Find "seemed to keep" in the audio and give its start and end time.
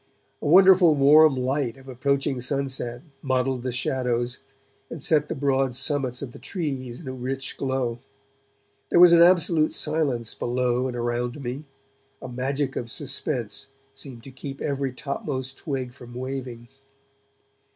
13.93-14.59